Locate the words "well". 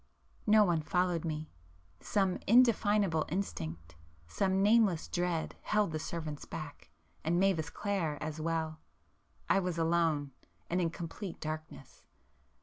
8.41-8.79